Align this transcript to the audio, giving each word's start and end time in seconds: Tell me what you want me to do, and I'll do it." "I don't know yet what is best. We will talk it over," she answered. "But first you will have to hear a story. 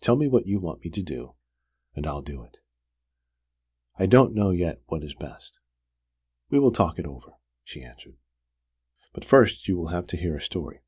Tell 0.00 0.16
me 0.16 0.26
what 0.26 0.48
you 0.48 0.58
want 0.58 0.82
me 0.84 0.90
to 0.90 1.00
do, 1.00 1.36
and 1.94 2.04
I'll 2.04 2.22
do 2.22 2.42
it." 2.42 2.58
"I 4.00 4.06
don't 4.06 4.34
know 4.34 4.50
yet 4.50 4.82
what 4.86 5.04
is 5.04 5.14
best. 5.14 5.60
We 6.48 6.58
will 6.58 6.72
talk 6.72 6.98
it 6.98 7.06
over," 7.06 7.34
she 7.62 7.84
answered. 7.84 8.16
"But 9.12 9.24
first 9.24 9.68
you 9.68 9.76
will 9.76 9.90
have 9.94 10.08
to 10.08 10.16
hear 10.16 10.36
a 10.36 10.42
story. 10.42 10.80